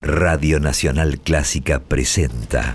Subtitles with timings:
[0.00, 2.72] Radio Nacional Clásica presenta.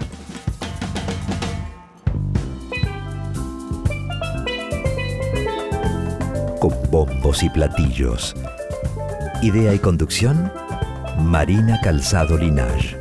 [6.59, 8.35] Con bombos y platillos.
[9.41, 10.51] Idea y conducción,
[11.17, 12.97] Marina Calzado Linaje.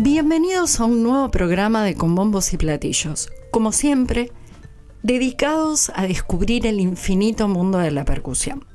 [0.00, 3.30] Bienvenidos a un nuevo programa de Con bombos y platillos.
[3.52, 4.32] Como siempre,
[5.04, 8.73] dedicados a descubrir el infinito mundo de la percusión.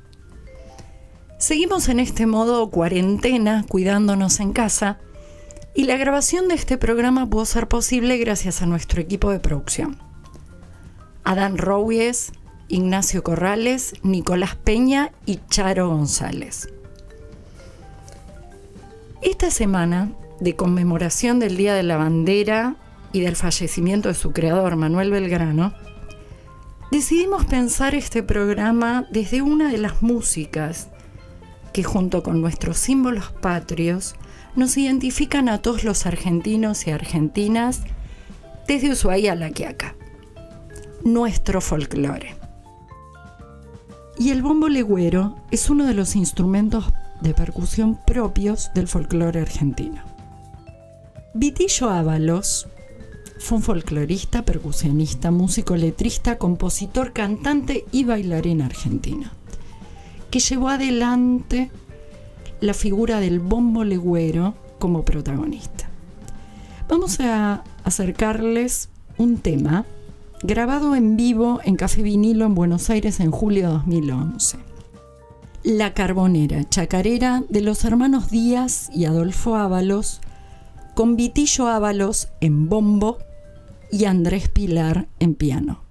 [1.40, 4.98] Seguimos en este modo cuarentena, cuidándonos en casa,
[5.74, 9.96] y la grabación de este programa pudo ser posible gracias a nuestro equipo de producción.
[11.24, 12.32] Adán Rouies,
[12.68, 16.68] Ignacio Corrales, Nicolás Peña y Charo González.
[19.22, 22.76] Esta semana, de conmemoración del Día de la Bandera
[23.14, 25.72] y del fallecimiento de su creador, Manuel Belgrano,
[26.92, 30.90] decidimos pensar este programa desde una de las músicas
[31.72, 34.14] que junto con nuestros símbolos patrios
[34.56, 37.80] nos identifican a todos los argentinos y argentinas
[38.66, 39.94] desde Ushuaia a La Quiaca.
[41.04, 42.36] Nuestro folclore.
[44.18, 50.02] Y el bombo legüero es uno de los instrumentos de percusión propios del folclore argentino.
[51.32, 52.68] Vitillo Ábalos
[53.38, 59.30] fue un folclorista, percusionista, músico, letrista, compositor, cantante y bailarín argentino,
[60.30, 61.70] que llevó adelante
[62.60, 65.88] la figura del bombo legüero como protagonista.
[66.88, 68.88] Vamos a acercarles
[69.18, 69.84] un tema
[70.42, 74.58] grabado en vivo en Café Vinilo en Buenos Aires en julio de 2011.
[75.62, 80.20] La Carbonera, chacarera de los hermanos Díaz y Adolfo Ábalos,
[80.94, 83.18] con Vitillo Ábalos en bombo
[83.92, 85.89] y Andrés Pilar en piano.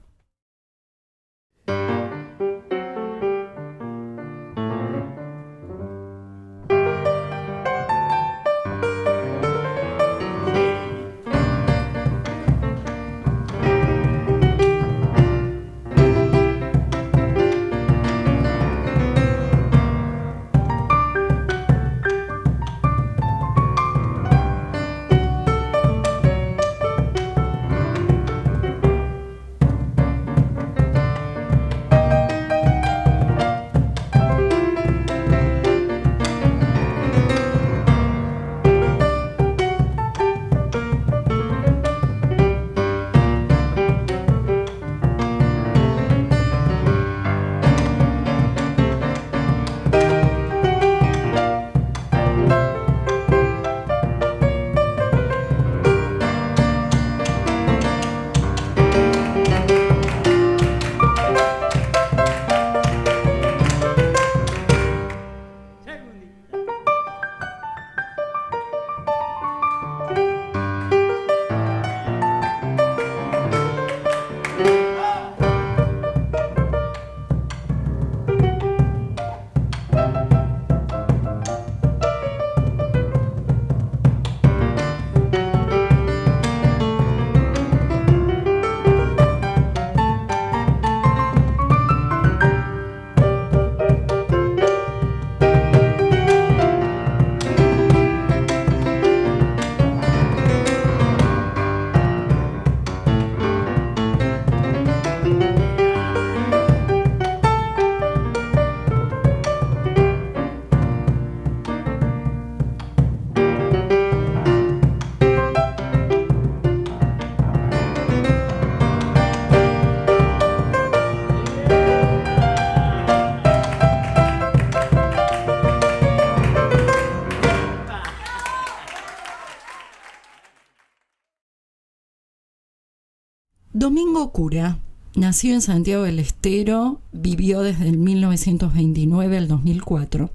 [134.00, 134.80] Domingo Cura,
[135.14, 140.30] nacido en Santiago del Estero, vivió desde el 1929 al 2004.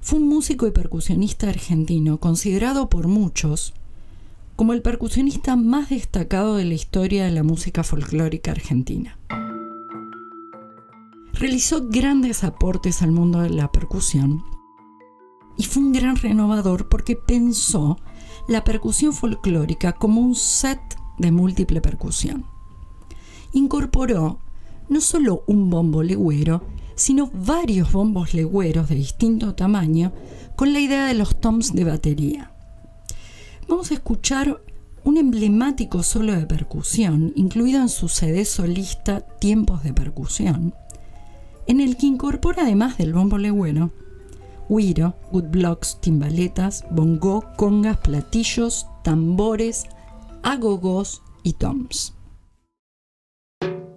[0.00, 3.74] Fue un músico y percusionista argentino, considerado por muchos
[4.54, 9.18] como el percusionista más destacado de la historia de la música folclórica argentina.
[11.32, 14.44] Realizó grandes aportes al mundo de la percusión
[15.58, 17.98] y fue un gran renovador porque pensó
[18.46, 20.78] la percusión folclórica como un set
[21.18, 22.55] de múltiple percusión
[23.58, 24.40] incorporó
[24.88, 26.62] no solo un bombo legüero,
[26.94, 30.12] sino varios bombos legüeros de distinto tamaño
[30.54, 32.52] con la idea de los toms de batería.
[33.68, 34.62] Vamos a escuchar
[35.04, 40.74] un emblemático solo de percusión, incluido en su CD solista Tiempos de Percusión,
[41.66, 43.90] en el que incorpora además del bombo legüero,
[44.68, 49.84] huiro, woodblocks, timbaletas, bongo, congas, platillos, tambores,
[50.42, 52.15] agogos y toms.
[53.62, 53.95] Y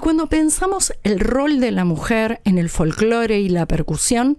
[0.00, 4.38] Cuando pensamos el rol de la mujer en el folclore y la percusión,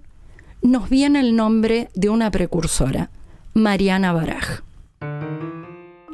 [0.62, 3.12] nos viene el nombre de una precursora,
[3.54, 4.62] Mariana Baraj.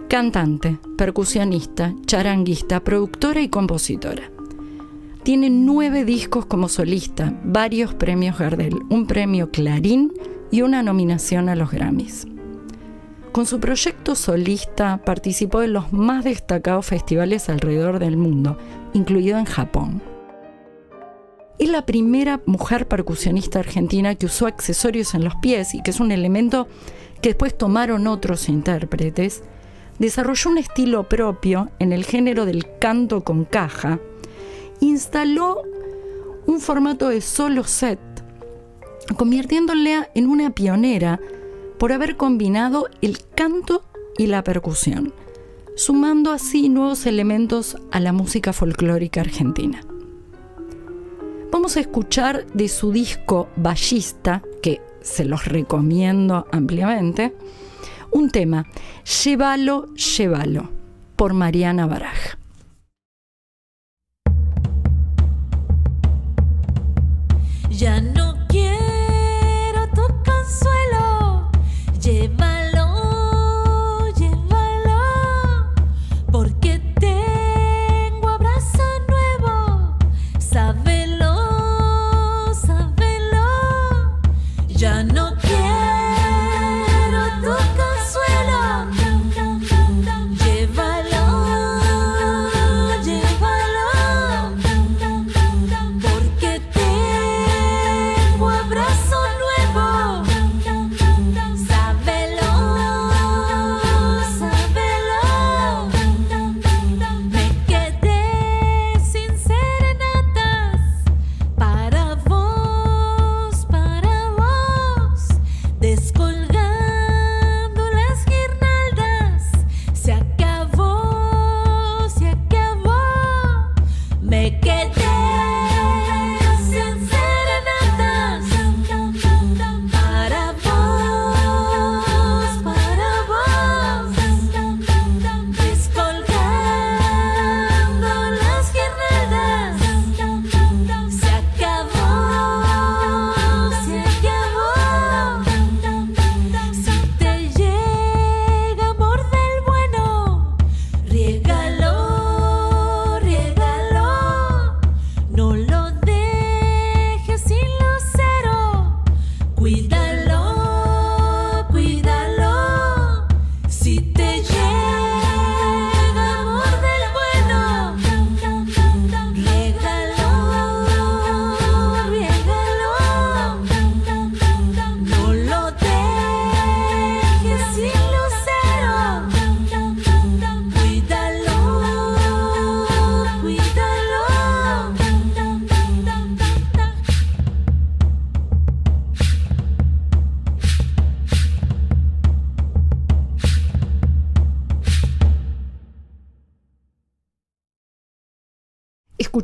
[0.09, 4.31] Cantante, percusionista, charanguista, productora y compositora.
[5.23, 10.13] Tiene nueve discos como solista, varios premios Gardel, un premio Clarín
[10.51, 12.27] y una nominación a los Grammys.
[13.31, 18.57] Con su proyecto solista participó en los más destacados festivales alrededor del mundo,
[18.93, 20.01] incluido en Japón.
[21.59, 25.99] Es la primera mujer percusionista argentina que usó accesorios en los pies y que es
[25.99, 26.67] un elemento
[27.21, 29.43] que después tomaron otros intérpretes.
[29.97, 33.99] Desarrolló un estilo propio en el género del canto con caja.
[34.81, 35.63] Instaló
[36.45, 37.99] un formato de solo set,
[39.17, 41.19] convirtiéndole en una pionera
[41.79, 43.83] por haber combinado el canto
[44.17, 45.13] y la percusión,
[45.77, 49.79] sumando así nuevos elementos a la música folclórica argentina.
[51.51, 57.35] Vamos a escuchar de su disco Ballista, que se los recomiendo ampliamente,
[58.11, 58.65] un tema,
[59.23, 60.69] Llévalo, llévalo,
[61.15, 62.37] por Mariana Baraj.
[67.69, 68.16] Ya no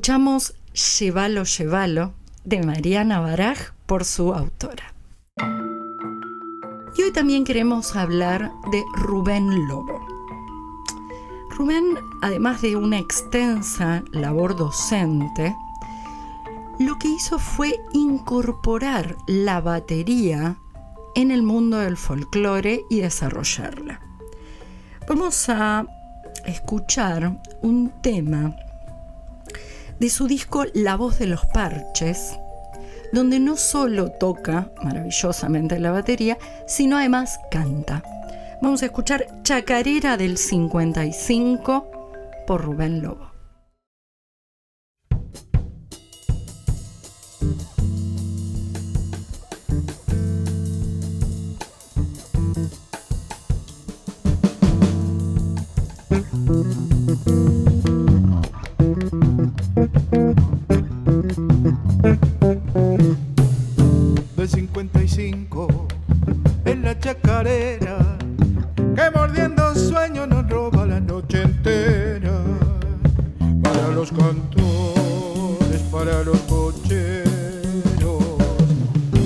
[0.04, 0.56] Escuchamos
[1.00, 2.13] Llévalo, llévalo
[2.44, 4.94] de Mariana Baraj por su autora.
[6.98, 10.06] Y hoy también queremos hablar de Rubén Lobo.
[11.52, 11.86] Rubén,
[12.22, 15.56] además de una extensa labor docente,
[16.80, 20.58] lo que hizo fue incorporar la batería
[21.16, 24.02] en el mundo del folclore y desarrollarla.
[25.08, 25.88] Vamos a
[26.46, 28.54] escuchar un tema
[29.99, 32.38] de su disco La voz de los parches,
[33.12, 38.03] donde no solo toca maravillosamente la batería, sino además canta.
[38.62, 41.91] Vamos a escuchar Chacarera del 55
[42.47, 43.33] por Rubén Lobo.
[64.89, 65.88] 55
[66.65, 68.17] en la chacarera,
[68.76, 72.41] que mordiendo sueño nos roba la noche entera.
[73.63, 77.24] Para los cantores, para los cocheros,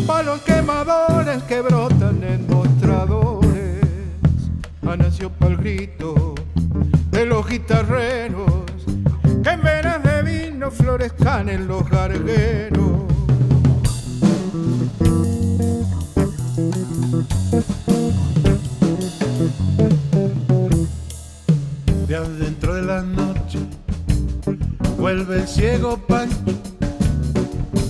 [0.05, 3.81] para los quemadores que brotan en mostradores.
[4.87, 6.35] Ha nacido para el grito
[7.09, 8.51] de los guitarreros
[9.43, 12.76] que en venas de vino no florezcan en los gargueros.
[25.57, 26.53] Ciego Pancho,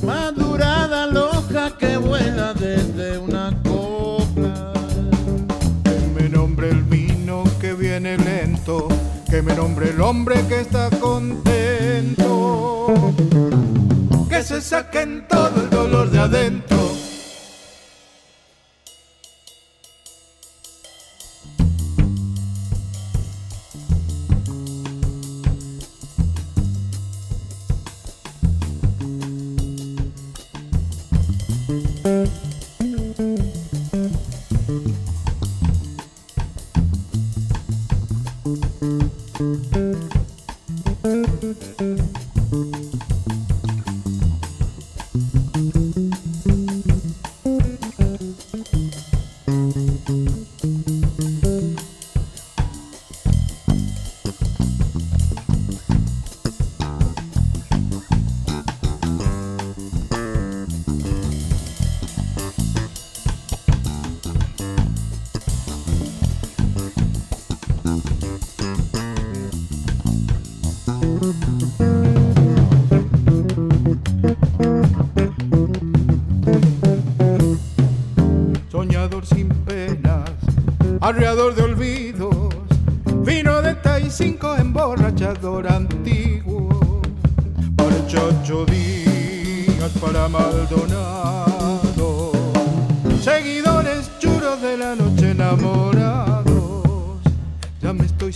[0.01, 4.71] madurada loja que vuela desde una copla.
[5.83, 8.87] Que me nombre el vino que viene lento,
[9.29, 12.15] que me nombre el hombre que está contento.
[14.29, 16.76] Que se saquen todo el dolor de adentro.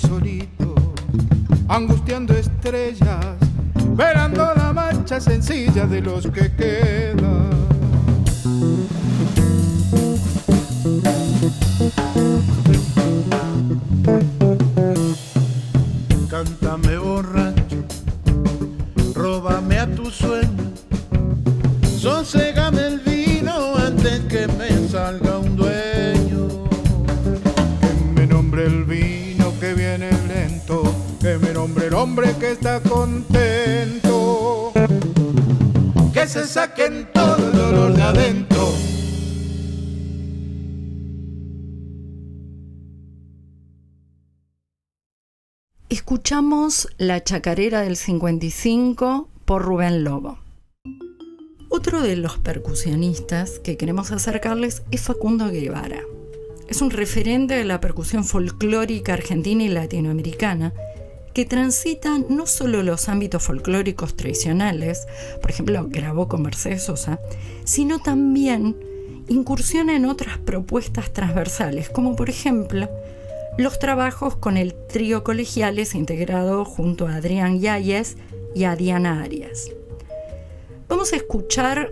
[0.02, 0.76] Solito,
[1.68, 3.36] angustiando estrellas,
[3.96, 7.61] velando la marcha sencilla de los que quedan.
[32.80, 34.72] Contento.
[36.14, 37.92] Que se saquen todo el dolor.
[45.92, 50.40] Escuchamos La Chacarera del 55 por Rubén Lobo.
[51.70, 56.02] Otro de los percusionistas que queremos acercarles es Facundo Guevara.
[56.68, 60.74] Es un referente de la percusión folclórica argentina y latinoamericana
[61.34, 65.08] que transita no solo los ámbitos folclóricos tradicionales,
[65.42, 67.20] por ejemplo, grabó con Mercedes Sosa,
[67.64, 68.76] sino también
[69.28, 72.90] incursiona en otras propuestas transversales, como por ejemplo
[73.58, 78.18] los trabajos con el trío colegiales integrado junto a Adrián Yáñez
[78.56, 79.72] y a Diana Arias.
[80.88, 81.92] Vamos a escuchar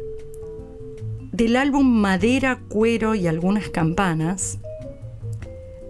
[1.31, 4.57] del álbum Madera, Cuero y algunas campanas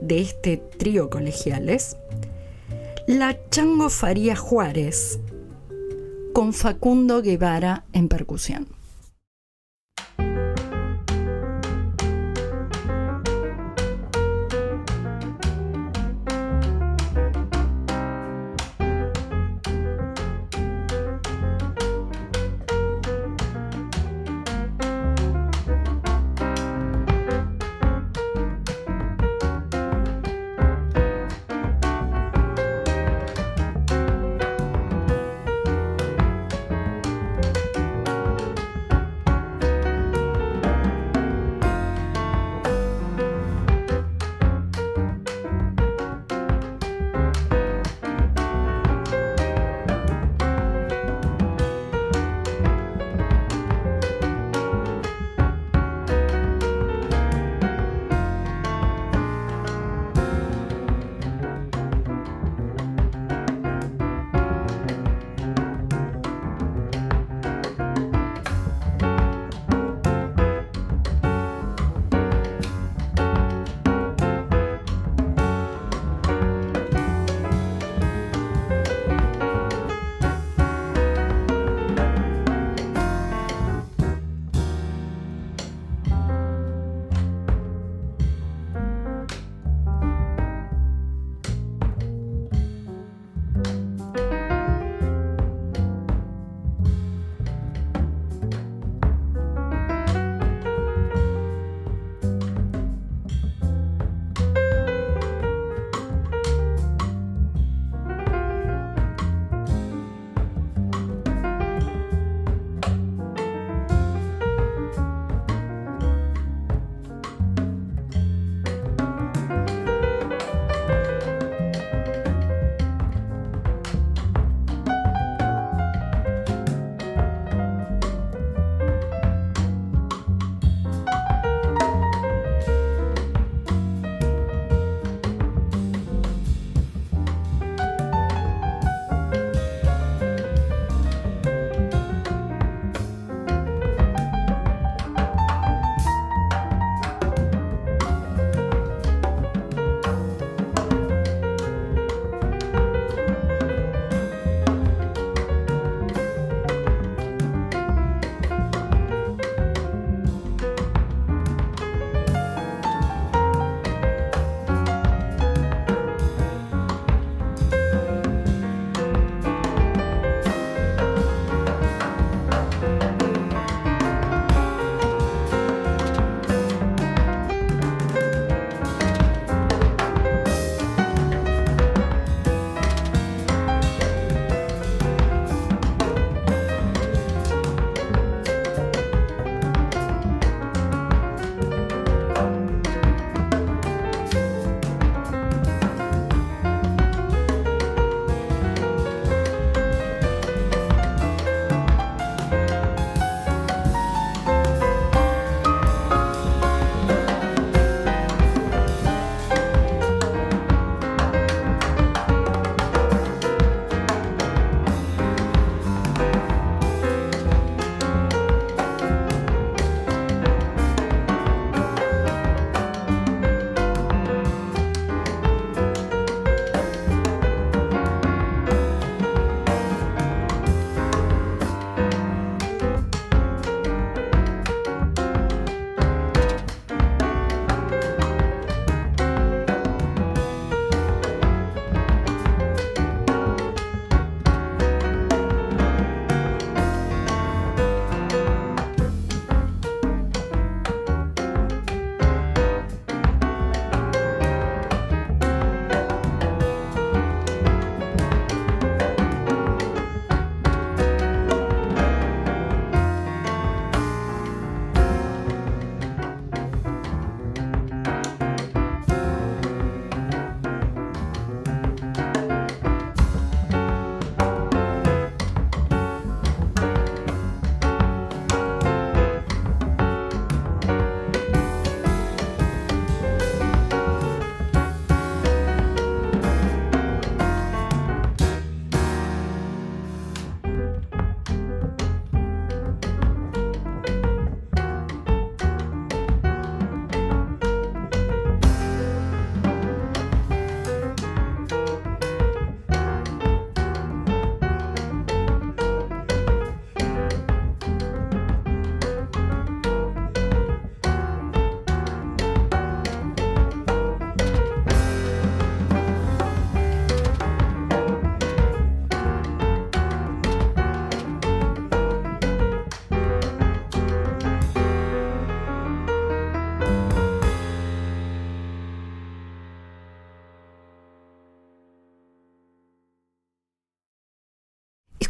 [0.02, 1.98] de este trío colegiales,
[3.10, 5.20] La Chango Faría Juárez
[6.32, 8.68] con Facundo Guevara en percusión.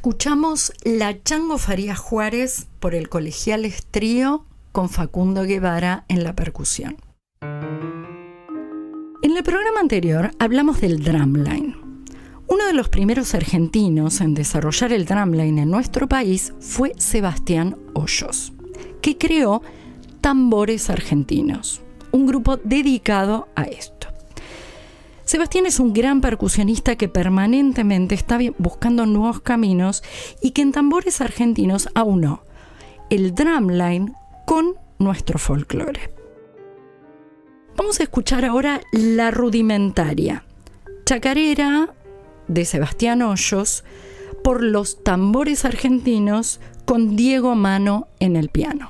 [0.09, 6.97] Escuchamos La Chango Faría Juárez por el Colegial Trío con Facundo Guevara en la percusión.
[9.21, 11.75] En el programa anterior hablamos del drumline.
[12.47, 18.51] Uno de los primeros argentinos en desarrollar el drumline en nuestro país fue Sebastián Hoyos,
[19.03, 19.61] que creó
[20.21, 23.98] Tambores Argentinos, un grupo dedicado a esto.
[25.29, 30.01] Sebastián es un gran percusionista que permanentemente está buscando nuevos caminos
[30.41, 32.41] y que en tambores argentinos aunó
[33.11, 34.15] el drumline
[34.47, 36.11] con nuestro folclore.
[37.77, 40.45] Vamos a escuchar ahora La Rudimentaria,
[41.05, 41.93] chacarera
[42.47, 43.83] de Sebastián Hoyos
[44.43, 48.89] por los tambores argentinos con Diego Mano en el piano.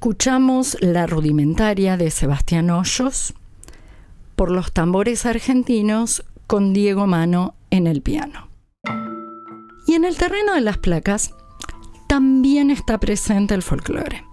[0.00, 3.34] Escuchamos la rudimentaria de Sebastián Hoyos
[4.34, 8.48] por los tambores argentinos con Diego Mano en el piano.
[9.86, 11.34] Y en el terreno de las placas
[12.08, 14.24] también está presente el folclore.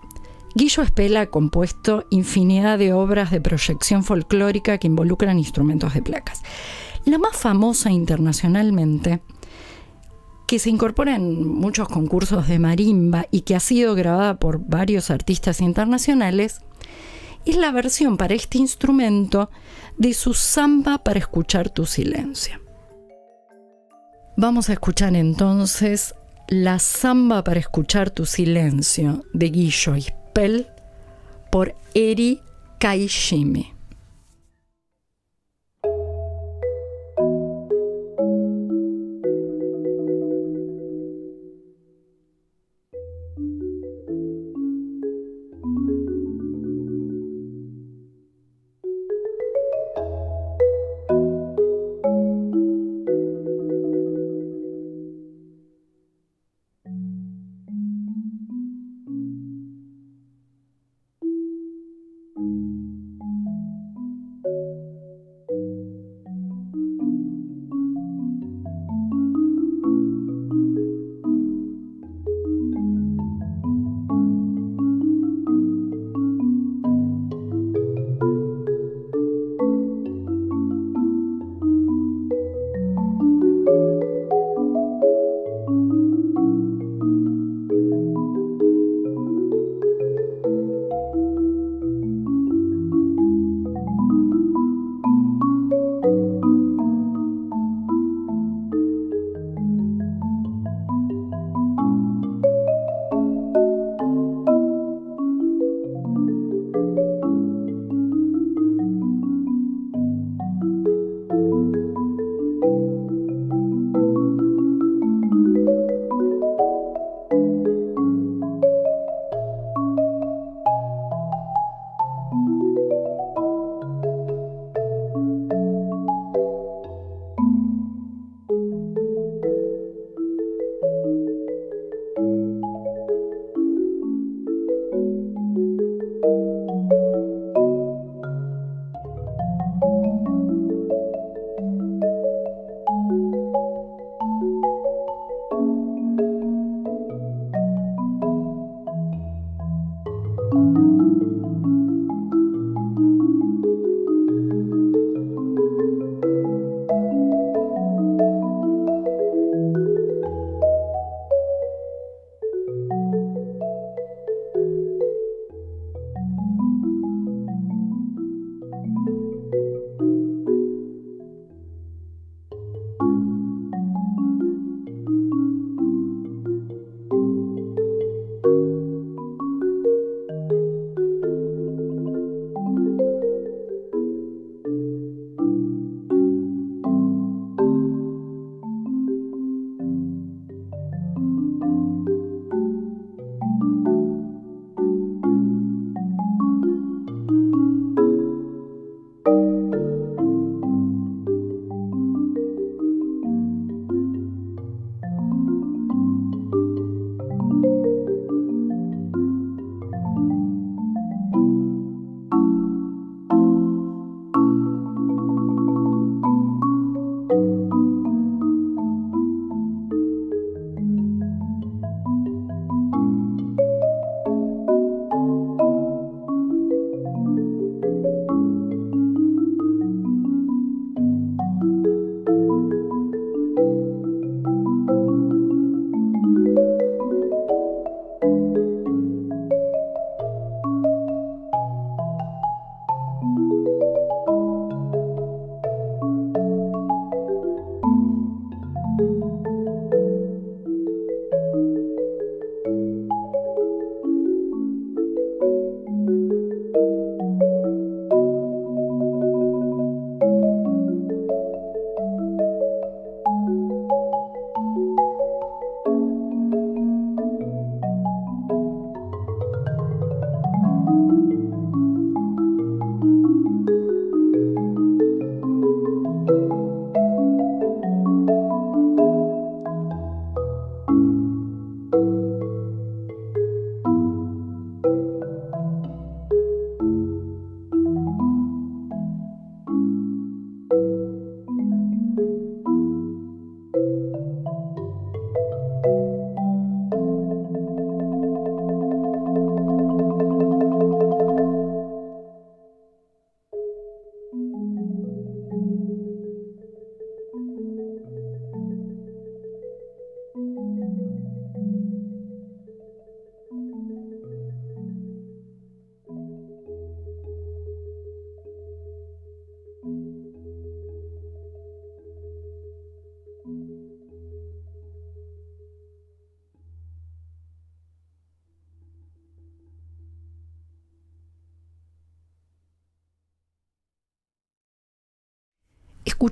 [0.56, 6.44] Guillo Espela ha compuesto infinidad de obras de proyección folclórica que involucran instrumentos de placas.
[7.04, 9.22] La más famosa internacionalmente
[10.48, 15.12] que se incorpora en muchos concursos de marimba y que ha sido grabada por varios
[15.12, 16.62] artistas internacionales,
[17.46, 19.50] es la versión para este instrumento
[19.98, 22.60] de su samba para escuchar tu silencio.
[24.38, 26.16] Vamos a escuchar entonces
[26.48, 30.68] la samba para escuchar tu silencio de Guillo Ispel
[31.52, 32.42] por Eri
[32.80, 33.77] Kaishimi.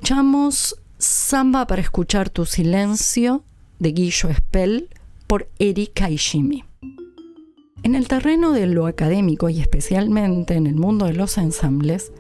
[0.05, 3.43] Escuchamos Samba para escuchar tu silencio
[3.79, 4.89] de Guillo Spell
[5.25, 6.63] por Erika Ishimi.
[7.81, 12.11] En el terreno de lo académico y especialmente en el mundo de los ensambles,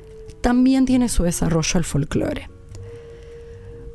[0.41, 2.49] también tiene su desarrollo el folclore.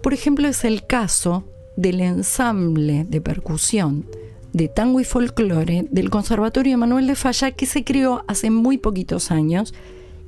[0.04, 1.42] Por ejemplo, es el caso
[1.76, 4.06] del ensamble de percusión
[4.52, 9.32] de tango y folclore del Conservatorio Manuel de Falla que se creó hace muy poquitos
[9.32, 9.74] años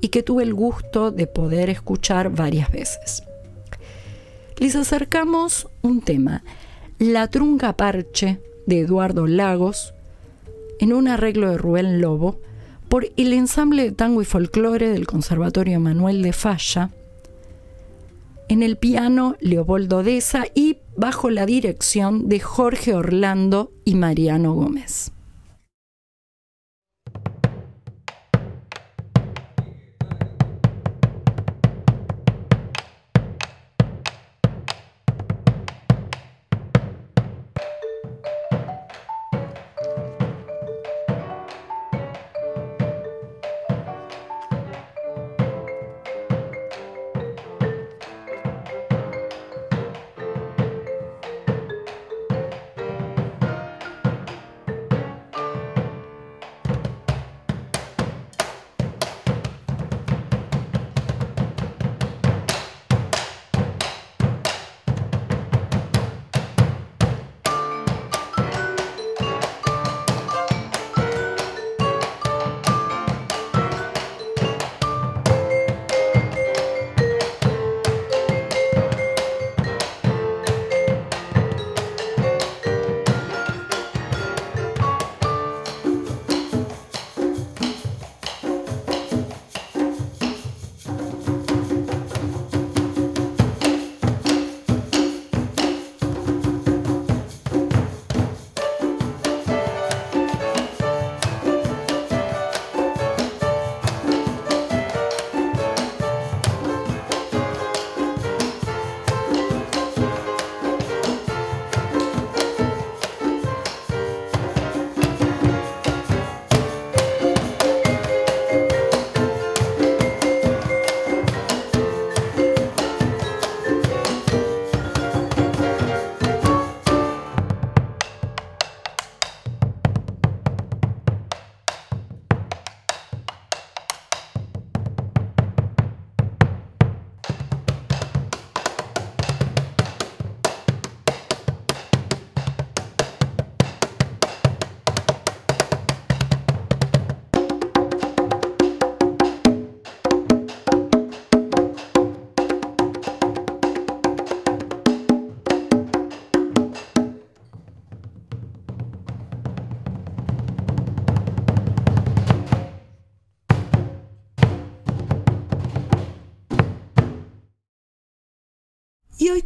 [0.00, 3.22] y que tuve el gusto de poder escuchar varias veces.
[4.62, 6.44] Les acercamos un tema,
[7.00, 9.92] La trunca parche de Eduardo Lagos,
[10.78, 12.38] en un arreglo de Rubén Lobo,
[12.88, 16.90] por el ensamble de tango y folclore del Conservatorio Manuel de Falla,
[18.48, 25.10] en el piano Leopoldo Deza y bajo la dirección de Jorge Orlando y Mariano Gómez.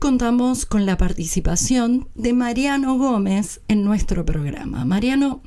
[0.07, 4.85] Contamos con la participación de Mariano Gómez en nuestro programa.
[4.85, 5.41] Mariano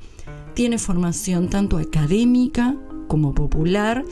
[0.53, 2.75] tiene formación tanto académica
[3.07, 4.03] como popular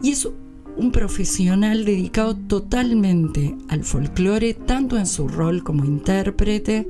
[0.00, 0.28] y es
[0.76, 6.86] un profesional dedicado totalmente al folclore, tanto en su rol como intérprete,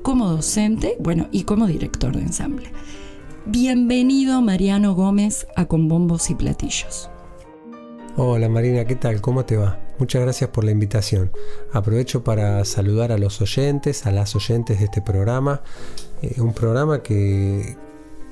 [0.00, 2.72] como docente, bueno, y como director de ensamble.
[3.44, 7.10] Bienvenido Mariano Gómez a Con Bombos y Platillos.
[8.16, 9.20] Hola Marina, ¿qué tal?
[9.20, 9.87] ¿Cómo te va?
[9.98, 11.32] Muchas gracias por la invitación.
[11.72, 15.62] Aprovecho para saludar a los oyentes, a las oyentes de este programa.
[16.22, 17.76] Eh, un programa que,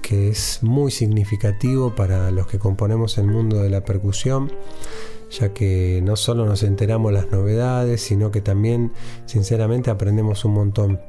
[0.01, 4.53] que es muy significativo para los que componemos el mundo de la percusión,
[5.31, 8.93] ya que no solo nos enteramos las novedades, sino que también
[9.25, 11.01] sinceramente aprendemos un montón.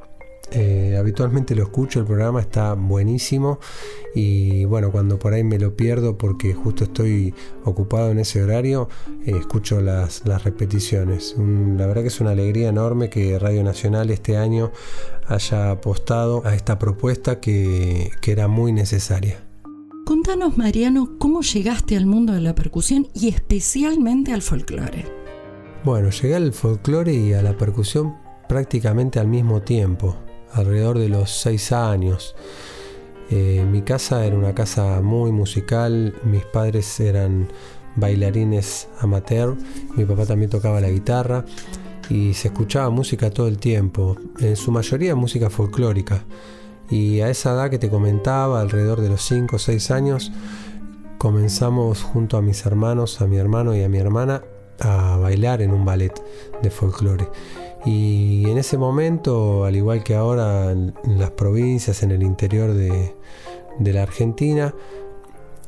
[0.51, 3.59] Eh, habitualmente lo escucho, el programa está buenísimo
[4.15, 7.33] y bueno, cuando por ahí me lo pierdo porque justo estoy
[7.65, 8.87] ocupado en ese horario,
[9.25, 11.35] eh, escucho las, repeticiones.
[11.37, 14.71] la verdad que es una alegría enorme que Radio Nacional este año
[15.27, 19.43] haya apostado a esta propuesta que, que era muy necesaria.
[20.05, 25.05] Contanos, Mariano, cómo llegaste al mundo de la percusión y especialmente al folclore.
[25.83, 28.15] Bueno, llegué al folclore y a la percusión
[28.47, 30.15] prácticamente al mismo tiempo
[30.58, 32.36] alrededor de los seis años.
[33.30, 37.49] Eh, mi casa era una casa muy musical, mis padres eran
[37.95, 39.55] bailarines amateur,
[39.95, 41.43] mi papá también tocaba la guitarra
[42.10, 46.24] y se escuchaba música todo el tiempo, en su mayoría música folclórica.
[46.89, 50.32] Y a esa edad que te comentaba, alrededor de los 5 o 6 años,
[51.18, 54.43] comenzamos junto a mis hermanos, a mi hermano y a mi hermana,
[54.80, 56.14] a bailar en un ballet
[56.62, 57.28] de folclore.
[57.88, 63.15] Y en ese momento, al igual que ahora en las provincias, en el interior de,
[63.79, 64.75] la Argentina,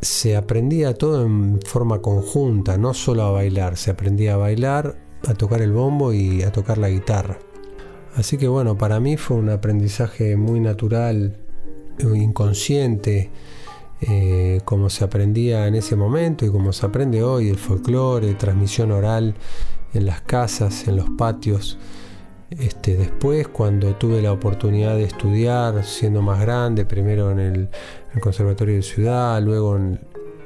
[0.02, 4.98] se aprendía todo en forma conjunta, no solo a bailar, se aprendía a bailar,
[5.30, 7.40] a tocar el bombo y a tocar la guitarra.
[8.18, 11.38] Así que bueno, para mí fue un aprendizaje muy natural,
[12.00, 13.30] inconsciente,
[14.02, 18.92] eh, como se aprendía en ese momento y como se aprende hoy, el folclore, transmisión
[18.92, 19.36] oral
[19.94, 21.78] en las casas, en los patios.
[22.50, 27.70] Este, después, cuando tuve la oportunidad de estudiar, siendo más grande, primero en el,
[28.22, 30.00] Conservatorio de Ciudad, luego en,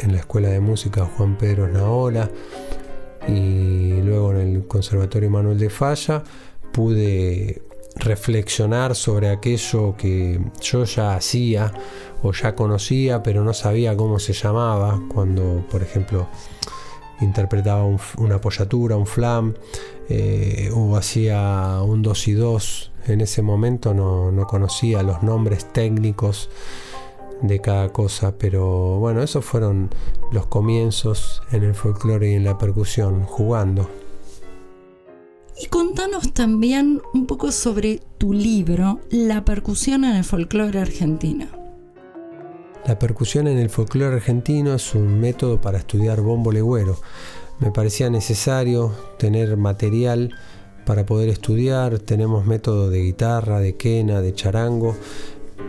[0.08, 2.30] la Escuela de Música Juan Pedro Naola
[3.26, 6.24] y luego en el Conservatorio Manuel de Falla,
[6.74, 7.62] pude
[7.96, 11.72] reflexionar sobre aquello que yo ya hacía
[12.22, 16.28] o ya conocía, pero no sabía cómo se llamaba, cuando, por ejemplo,
[17.22, 17.86] interpretaba
[18.18, 19.54] una apoyatura, un flam,
[20.10, 22.92] eh, o hacía un 2 y 2.
[23.08, 26.50] En ese momento no, no, conocía los nombres técnicos
[27.42, 29.90] de cada cosa, pero bueno, esos fueron
[30.32, 33.90] los comienzos en el folclore y en la percusión, jugando.
[35.62, 41.63] Y contanos también un poco sobre tu libro, La percusión en el folclore argentino.
[42.86, 46.98] La percusión en el folclore argentino es un método para estudiar bombo legüero.
[47.60, 50.36] Me parecía necesario tener material
[50.86, 52.00] para poder estudiar.
[52.00, 54.98] Tenemos método de guitarra, de quena, de charango,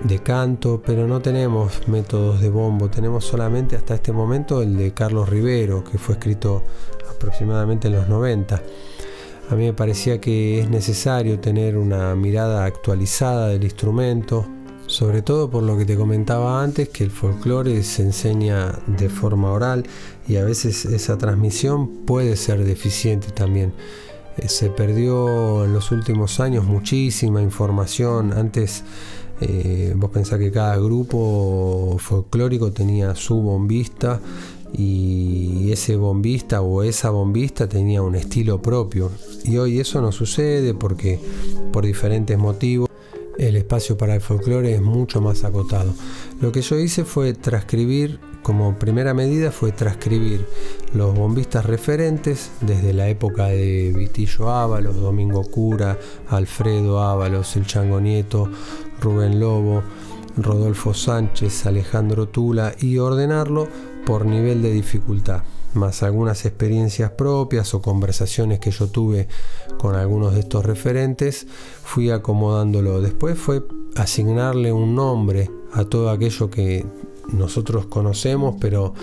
[0.03, 2.91] de canto, pero no tenemos métodos de bombo.
[2.91, 6.65] Tenemos solamente hasta este momento el de Carlos Rivero, que fue escrito
[7.09, 8.61] aproximadamente en los 90.
[9.51, 14.45] A mí me parecía que es necesario tener una mirada actualizada del instrumento,
[14.87, 19.51] sobre todo por lo que te comentaba antes, que el folclore se enseña de forma
[19.51, 19.85] oral
[20.29, 23.73] y a veces esa transmisión puede ser deficiente también.
[24.37, 28.33] Eh, se perdió en los últimos años muchísima información.
[28.33, 28.85] Antes
[29.41, 34.21] eh, vos pensás que cada grupo folclórico tenía su bombista
[34.77, 39.11] y ese bombista o esa bombista tenía un estilo propio.
[39.45, 41.21] Y hoy eso no sucede porque
[41.73, 42.89] por diferentes motivos
[43.39, 45.93] el espacio para el folclore es mucho más acotado.
[46.41, 50.47] Lo que yo hice fue transcribir, como primera medida fue transcribir
[50.93, 58.01] los bombistas referentes desde la época de Vitillo Ábalos, Domingo Cura, Alfredo Ábalos, El Chango
[58.01, 58.51] Nieto,
[59.01, 59.83] Rubén Lobo,
[60.37, 63.69] Rodolfo Sánchez, Alejandro Tula y ordenarlo
[64.05, 65.43] por nivel de dificultad
[65.75, 69.29] más algunas experiencias propias o conversaciones que yo tuve
[69.79, 71.47] con algunos de estos referentes,
[71.83, 73.01] fui acomodándolo.
[73.01, 73.65] Después fue
[73.97, 76.87] asignarle un nombre a todo aquello que
[77.33, 78.95] nosotros conocemos, pero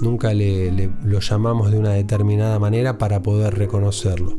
[0.00, 4.38] nunca le, lo llamamos de una determinada manera para poder reconocerlo.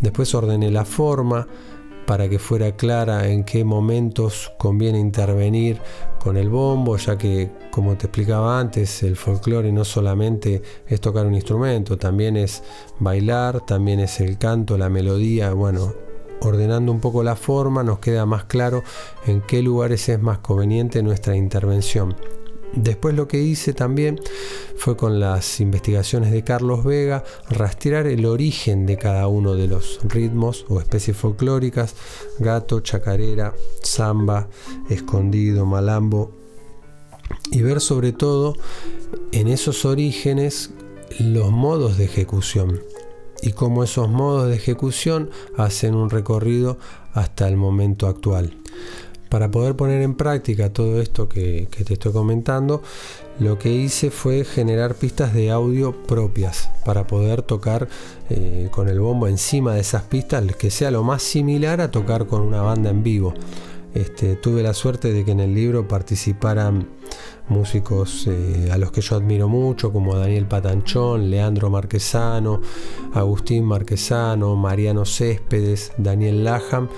[0.00, 1.46] Después ordené la forma,
[2.06, 5.80] para que fuera clara en qué momentos conviene intervenir
[6.24, 11.26] con el bombo, ya que, como te explicaba antes, el folclore no solamente es tocar
[11.26, 12.62] un instrumento, también es
[12.98, 15.92] bailar, también es el canto, la melodía, bueno,
[16.40, 18.82] ordenando un poco la forma nos queda más claro
[19.26, 22.16] en qué lugares es más conveniente nuestra intervención.
[22.76, 24.20] Después lo que hice también
[24.76, 30.00] fue con las investigaciones de Carlos Vega rastrear el origen de cada uno de los
[30.04, 31.94] ritmos o especies folclóricas,
[32.38, 34.48] gato, chacarera, samba,
[34.90, 36.32] escondido, malambo,
[37.50, 38.54] y ver sobre todo
[39.32, 40.70] en esos orígenes
[41.20, 42.80] los modos de ejecución
[43.42, 46.78] y cómo esos modos de ejecución hacen un recorrido
[47.12, 48.56] hasta el momento actual
[49.34, 52.84] para poder poner en práctica todo esto que, te estoy comentando,
[53.40, 57.88] lo que hice fue generar pistas de audio propias para poder tocar
[58.30, 62.28] eh, con el bombo encima de esas pistas, que sea lo más similar a tocar
[62.28, 63.34] con una banda en vivo.
[63.92, 66.86] Este, tuve la suerte de que en el libro participaran
[67.48, 72.60] músicos eh, a los que yo admiro mucho, como Daniel Patanchón, Leandro Marquesano,
[73.12, 76.88] Agustín Marquesano, Mariano Céspedes, Daniel Laham,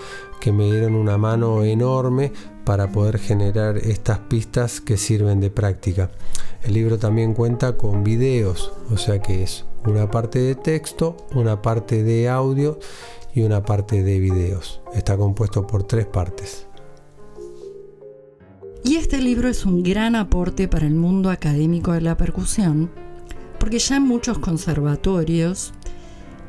[0.40, 2.32] que me dieron una mano enorme
[2.64, 6.10] para poder generar estas pistas que sirven de práctica.
[6.62, 11.62] El libro también cuenta con videos, o sea que es una parte de texto, una
[11.62, 12.78] parte de audio
[13.34, 14.80] y una parte de videos.
[14.94, 16.65] Está compuesto por tres partes.
[18.86, 22.88] Y este libro es un gran aporte para el mundo académico de la percusión,
[23.58, 25.72] porque ya en muchos conservatorios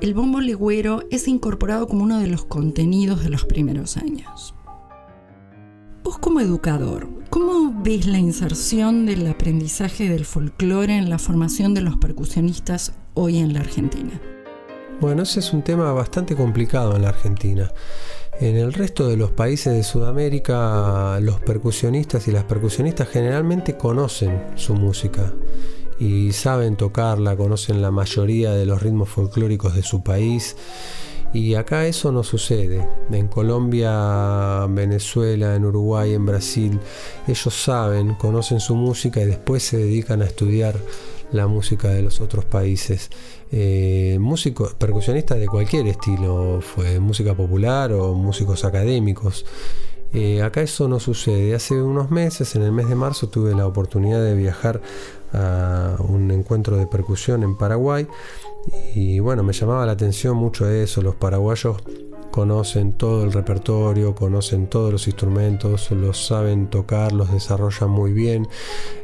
[0.02, 4.54] el bombo legüero es incorporado como uno de los contenidos de los primeros años.
[6.04, 11.82] Vos como educador, ¿cómo ves la inserción del aprendizaje del folclore en la formación de
[11.82, 14.22] los percusionistas hoy en la Argentina?
[15.02, 17.72] Bueno, ese es un tema bastante complicado en la Argentina.
[18.40, 24.44] En el resto de los países de Sudamérica, los percusionistas y las percusionistas generalmente conocen
[24.54, 25.34] su música
[26.00, 30.56] y saben tocarla, conocen la mayoría de los ritmos folclóricos de su país.
[31.34, 32.88] Y acá eso no sucede.
[33.12, 36.80] En Colombia, Venezuela, en Uruguay, en Brasil,
[37.28, 40.76] ellos saben, conocen su música y después se dedican a estudiar
[41.32, 43.10] la música de los otros países.
[43.52, 49.46] Eh, músicos, percusionistas de cualquier estilo, fue música popular o músicos académicos.
[50.14, 51.54] Eh, acá eso no sucede.
[51.56, 54.82] Hace unos meses, en el mes de marzo, tuve la oportunidad de viajar
[55.34, 58.08] a un encuentro de percusión en Paraguay
[58.96, 61.02] y bueno, me llamaba la atención mucho eso.
[61.02, 61.78] Los paraguayos
[62.38, 68.48] conocen todo el repertorio, conocen todos los instrumentos, los saben tocar, los desarrollan muy bien.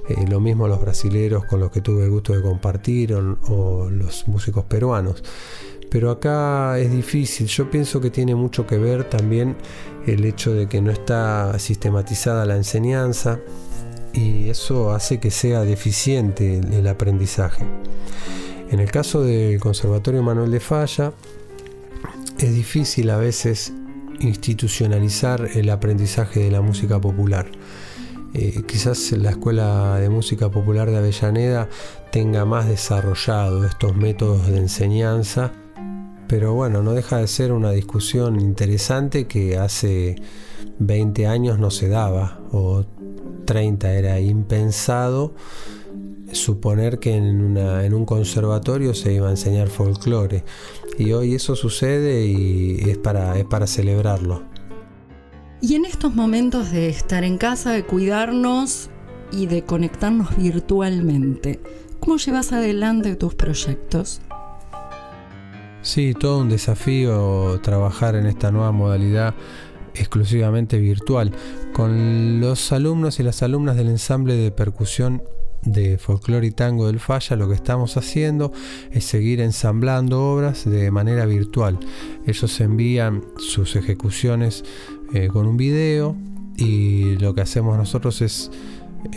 [0.08, 4.28] Eh, lo mismo los brasileros con los que tuve el gusto de compartir o, los
[4.28, 5.24] músicos peruanos.
[5.90, 9.56] Pero acá es difícil, yo pienso que tiene mucho que ver también
[10.06, 13.40] el hecho de que no está sistematizada la enseñanza
[14.14, 17.66] y eso hace que sea deficiente el aprendizaje.
[18.70, 21.14] En el caso del Conservatorio Manuel de Falla,
[22.44, 23.72] es difícil a veces
[24.20, 27.50] institucionalizar el aprendizaje de la música popular.
[28.34, 31.70] Eh, quizás la Escuela de Música Popular de Avellaneda
[32.12, 35.54] tenga más desarrollado estos métodos de enseñanza,
[36.28, 40.16] pero bueno, no deja de ser una discusión interesante que hace
[40.80, 42.84] 20 años no se daba, o
[43.46, 45.34] 30 era impensado
[46.34, 50.44] suponer que en, en un conservatorio se iba a enseñar folclore.
[50.98, 54.44] Y hoy eso sucede y es para, es para celebrarlo.
[55.62, 58.90] Y en estos momentos de estar en casa, de cuidarnos
[59.32, 61.62] y de conectarnos virtualmente,
[62.00, 64.22] ¿cómo llevas adelante tus proyectos?
[65.82, 69.34] Sí, todo un desafío trabajar en esta nueva modalidad
[69.96, 71.32] exclusivamente virtual.
[71.74, 75.24] Con los alumnos y las alumnas del ensamble de percusión
[75.66, 78.52] de folclore y tango del Falla, lo que estamos haciendo
[78.92, 81.80] es seguir ensamblando obras de manera virtual.
[82.26, 84.64] Ellos envían sus ejecuciones
[85.14, 86.16] eh, con un video
[86.58, 88.52] y lo que hacemos nosotros es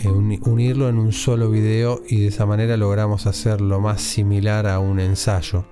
[0.03, 4.79] eh, unirlo en un solo video y de esa manera logramos hacerlo más similar a
[4.79, 5.65] un ensayo.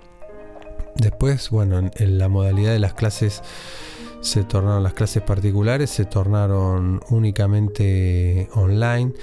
[0.95, 3.43] Después, bueno, en la modalidad de las clases
[4.21, 9.13] se tornaron las clases particulares, se tornaron únicamente online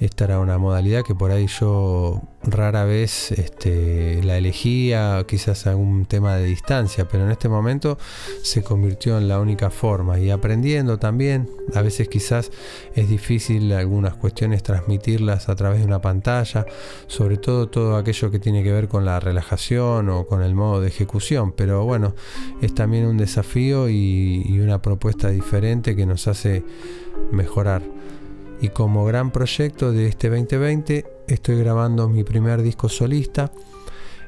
[0.00, 6.06] esta era una modalidad que por ahí yo rara vez este, la elegía, quizás algún
[6.06, 7.98] tema de distancia, pero en este momento
[8.42, 12.52] se convirtió en la única forma y aprendiendo también, a veces quizás
[12.94, 16.64] es difícil algunas cuestiones transmitirlas a través de una pantalla,
[17.08, 20.80] sobre todo todo aquello que tiene que ver con la relajación o con el modo
[20.80, 22.14] de ejecución, pero bueno,
[22.62, 26.64] es también un desafío y una propuesta diferente que nos hace
[27.32, 27.82] mejorar.
[28.60, 33.52] Y como gran proyecto de este 2020 estoy grabando mi primer disco solista.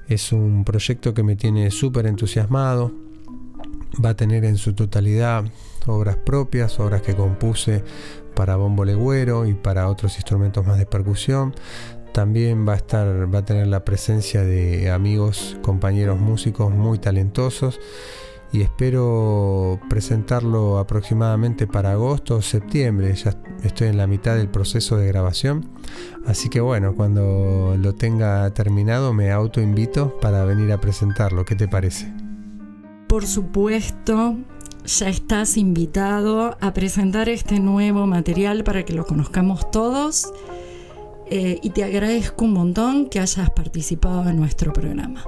[0.09, 2.93] Es un proyecto que me tiene súper entusiasmado.
[4.05, 5.45] Va a tener en su totalidad
[5.87, 7.83] obras propias, obras que compuse
[8.35, 11.55] para bombo legüero y para otros instrumentos más de percusión.
[12.13, 17.81] También va a estar, va a tener la presencia de amigos, compañeros músicos muy talentosos
[18.53, 23.15] y espero presentarlo aproximadamente para agosto o septiembre.
[23.15, 25.69] Ya estoy en la mitad del proceso de grabación.
[26.27, 31.45] Así que bueno, cuando lo tenga terminado me autoinvito para venir a presentarlo.
[31.45, 32.13] ¿Qué te parece?
[33.07, 34.37] Por supuesto,
[34.85, 40.33] ya estás invitado a presentar este nuevo material para que lo conozcamos todos.
[41.33, 45.25] Eh, y te agradezco un montón que hayas participado en nuestro programa.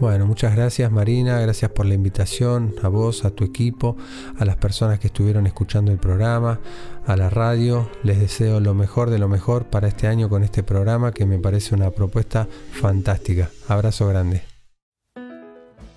[0.00, 3.98] Bueno, muchas gracias Marina, gracias por la invitación, a vos, a tu equipo,
[4.38, 6.58] a las personas que estuvieron escuchando el programa,
[7.06, 7.90] a la radio.
[8.02, 11.38] Les deseo lo mejor de lo mejor para este año con este programa que me
[11.38, 13.50] parece una propuesta fantástica.
[13.68, 14.42] Abrazo grande.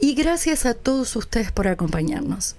[0.01, 2.57] Y gracias a todos ustedes por acompañarnos.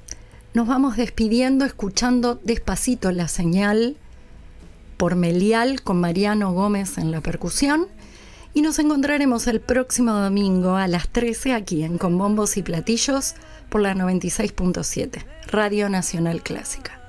[0.55, 3.99] Nos vamos despidiendo escuchando despacito la señal
[4.97, 7.87] por Melial con Mariano Gómez en la percusión
[8.55, 13.35] y nos encontraremos el próximo domingo a las 13 aquí en Con Bombos y Platillos
[13.69, 17.04] por la 96.7, Radio Nacional Clásica.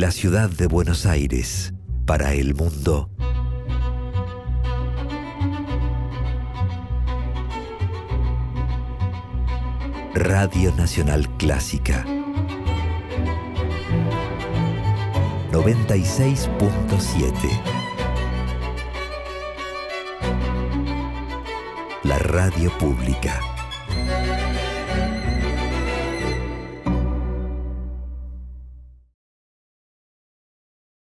[0.00, 1.74] la ciudad de Buenos Aires
[2.06, 3.10] para el mundo.
[10.14, 12.06] Radio Nacional Clásica
[15.52, 17.60] 96.7
[22.04, 23.59] La radio pública.